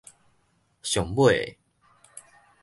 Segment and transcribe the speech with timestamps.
[0.81, 1.55] 上尾的